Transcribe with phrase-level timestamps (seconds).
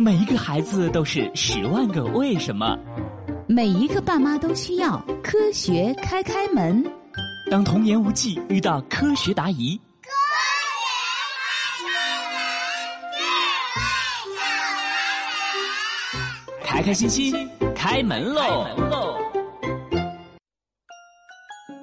[0.00, 2.78] 每一个孩子都是十万个为什么，
[3.48, 6.84] 每一个爸妈都需要科学开开门。
[7.50, 10.08] 当童言无忌遇到科学答疑，科
[16.62, 17.34] 学开开心心
[17.74, 18.68] 开门喽！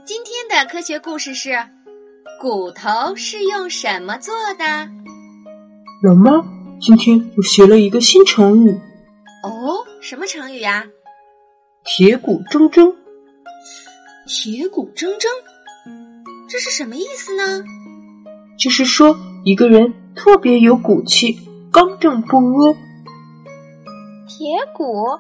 [0.06, 1.52] 今天的科学故事是：
[2.40, 4.64] 骨头是用什么做的？
[6.02, 6.55] 老妈。
[6.80, 8.70] 今天我学了一个新成语。
[9.44, 10.86] 哦，什么成语呀？
[11.84, 12.94] 铁骨铮铮。
[14.28, 15.28] 铁骨铮铮，
[16.50, 17.64] 这是什么意思呢？
[18.60, 21.40] 就是说一个人特别有骨气，
[21.72, 22.74] 刚正不阿。
[24.28, 25.18] 铁骨？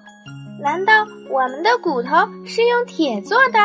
[0.61, 0.93] 难道
[1.31, 2.09] 我们的骨头
[2.45, 3.59] 是用铁做的？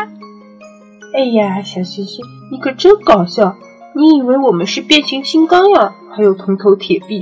[1.15, 3.57] 哎呀，小星星，你可真搞笑！
[3.96, 5.93] 你以为我们是变形金刚呀？
[6.16, 7.20] 还有铜头铁臂？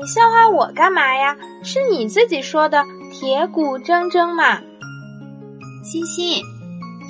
[0.00, 1.36] 你笑话我干嘛呀？
[1.62, 2.82] 是你自己说的
[3.12, 4.58] “铁骨铮铮”嘛。
[5.84, 6.42] 欣欣，“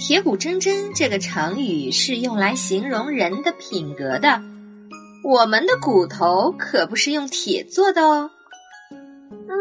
[0.01, 4.41] 铁骨铮铮”这个成语是用来形容人的品格的。
[5.23, 8.29] 我们的骨头可不是用铁做的哦。
[8.91, 9.55] 嗯，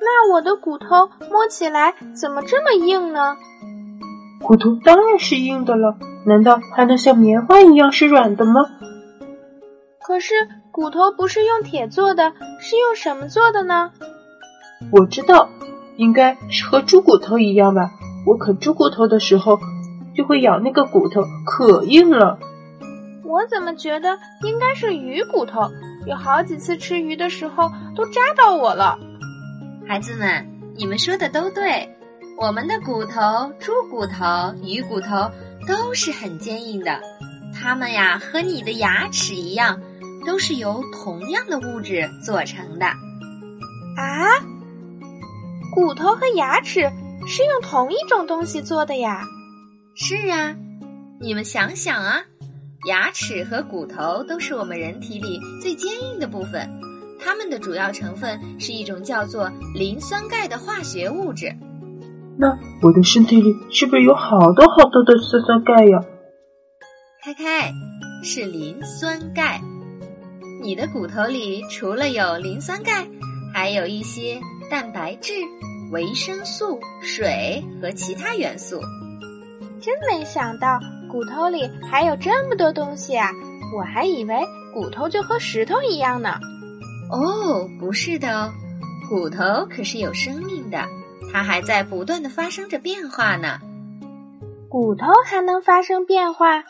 [0.00, 3.36] 那我的骨头摸起来怎么这么硬呢？
[4.40, 8.62] 骨头当然是硬的了，难道还能像棉花一样是软的吗？
[10.00, 10.32] 可是。
[10.72, 13.90] 骨头不是用铁做的，是用什么做的呢？
[14.92, 15.48] 我知道，
[15.96, 17.90] 应该是和猪骨头一样吧。
[18.24, 19.58] 我啃猪骨头的时候，
[20.16, 22.38] 就会咬那个骨头，可硬了。
[23.24, 25.68] 我怎么觉得应该是鱼骨头？
[26.06, 28.96] 有好几次吃鱼的时候都扎到我了。
[29.86, 31.88] 孩子们，你们说的都对，
[32.38, 33.20] 我们的骨头、
[33.58, 35.30] 猪骨头、鱼骨头
[35.66, 37.00] 都是很坚硬的，
[37.54, 39.78] 它们呀和你的牙齿一样。
[40.26, 42.94] 都是由同样的物质做成的，啊？
[45.74, 46.90] 骨头和牙齿
[47.26, 49.24] 是用同一种东西做的呀？
[49.94, 50.56] 是啊，
[51.20, 52.20] 你们想想啊，
[52.86, 56.68] 牙齿和骨头都是我们人体里最坚硬的部分，
[57.20, 61.54] 它们的主要成分是一种叫做磷酸钙的化学物质。
[62.38, 66.00] 那我的身体里是不是有好多好多的酸酸钙呀？
[67.22, 67.72] 开开，
[68.24, 69.60] 是磷酸钙。
[70.62, 73.06] 你的骨头里除了有磷酸钙，
[73.52, 74.38] 还有一些
[74.70, 75.32] 蛋白质、
[75.90, 78.78] 维生素、水和其他元素。
[79.80, 80.78] 真没想到
[81.10, 83.30] 骨头里还有这么多东西啊！
[83.74, 84.36] 我还以为
[84.74, 86.38] 骨头就和石头一样呢。
[87.10, 88.52] 哦，不是的哦，
[89.08, 90.84] 骨头可是有生命的，
[91.32, 93.58] 它还在不断的发生着变化呢。
[94.68, 96.62] 骨头还能发生变化？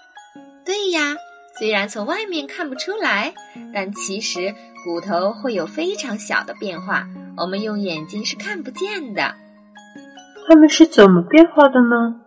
[0.64, 1.16] 对呀。
[1.60, 3.34] 虽然从外面看不出来，
[3.74, 7.06] 但其实骨头会有非常小的变化，
[7.36, 9.34] 我们用眼睛是看不见的。
[10.48, 12.18] 它们是怎么变化的呢？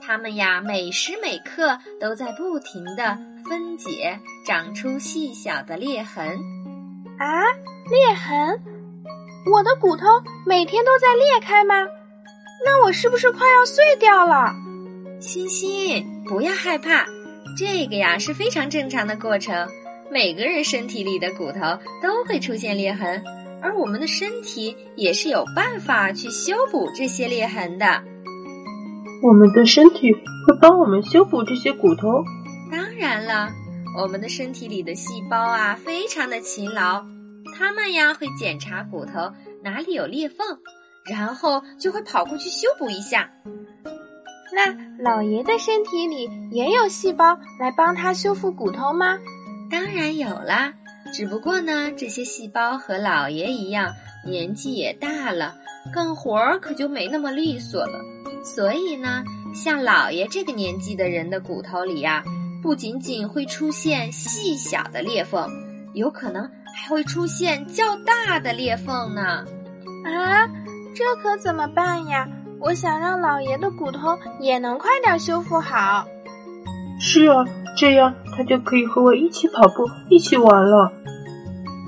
[0.00, 3.18] 它们呀，每时每刻都在不停的
[3.48, 4.16] 分解，
[4.46, 6.24] 长出细小的裂痕。
[7.18, 7.42] 啊，
[7.90, 8.60] 裂痕！
[9.52, 10.06] 我的骨头
[10.46, 11.74] 每天都在裂开吗？
[12.64, 14.54] 那我是不是快要碎掉了？
[15.18, 17.04] 欣欣，不要害怕。
[17.56, 19.68] 这个呀是非常正常的过程，
[20.10, 21.60] 每个人身体里的骨头
[22.02, 23.22] 都会出现裂痕，
[23.60, 28.02] 而我们的身体也是有办法去修补这些裂痕的。
[29.22, 32.24] 我们的身体会帮我们修补这些骨头？
[32.70, 33.50] 当然了，
[34.00, 37.04] 我们的身体里的细胞啊非常的勤劳，
[37.58, 39.30] 它们呀会检查骨头
[39.62, 40.46] 哪里有裂缝，
[41.04, 43.30] 然后就会跑过去修补一下。
[44.52, 49.18] 那老爷的身体里也有细胞来帮他修复骨头吗？
[49.70, 50.72] 当然有啦，
[51.14, 53.92] 只不过呢，这些细胞和老爷一样，
[54.26, 55.54] 年纪也大了，
[55.94, 58.00] 干活儿可就没那么利索了。
[58.44, 59.22] 所以呢，
[59.54, 62.24] 像老爷这个年纪的人的骨头里呀，
[62.60, 65.48] 不仅仅会出现细小的裂缝，
[65.94, 66.42] 有可能
[66.74, 69.44] 还会出现较大的裂缝呢。
[70.04, 70.48] 啊，
[70.94, 72.28] 这可怎么办呀？
[72.60, 76.06] 我想让老爷的骨头也能快点修复好。
[77.00, 77.44] 是啊，
[77.76, 80.92] 这样他就可以和我一起跑步，一起玩了。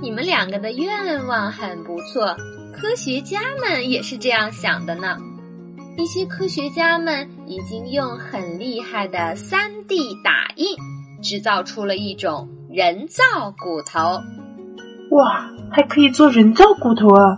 [0.01, 2.35] 你们两个的愿望很不错，
[2.75, 5.19] 科学家们也是这样想的呢。
[5.99, 10.75] 一些科学家们已经用很厉害的三 D 打印
[11.23, 13.23] 制造出了一种人造
[13.59, 14.19] 骨头。
[15.11, 17.37] 哇，还可以做人造骨头啊！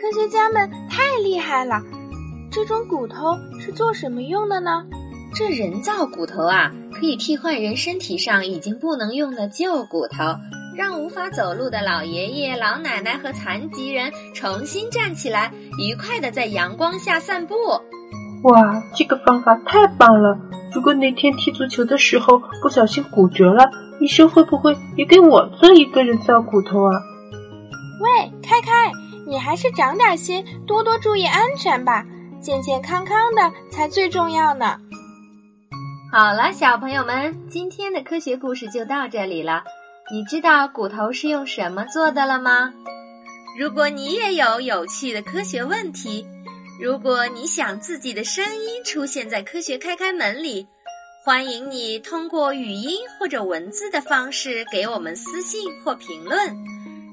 [0.00, 1.82] 科学家们太厉害了。
[2.56, 4.82] 这种骨头是做什么用的呢？
[5.34, 10.24] 这人造骨头啊，可以替换人身体上已经不能用的旧骨头，
[10.74, 17.54] 让无法走路的老爷爷、老奶奶和残疾人重新站起来，愉快的在阳光下散步。
[18.44, 20.34] 哇，这个方法太棒了！
[20.74, 23.70] 如果哪天踢足球的时候不小心骨折了，
[24.00, 26.92] 医生会不会也给我做一个人造骨头啊？
[28.00, 28.90] 喂，开开，
[29.26, 32.02] 你还是长点心，多多注意安全吧，
[32.46, 34.78] 健健康康的才最重要呢。
[36.12, 39.64] 好了，小朋友们，今天的科学故事就到这里了。
[40.12, 42.72] 你知道骨头是用什么做的了吗？
[43.58, 46.24] 如果你也有有趣的科学问题，
[46.80, 50.64] 如果你想自己的声音出现在《科学开开门》里，
[51.24, 56.38] 欢迎你通过语音或者文字的方式给我们私信或评论。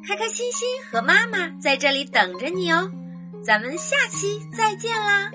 [0.07, 2.88] 开开心心和妈妈在这里等着你哦，
[3.44, 5.30] 咱们下期再见啦！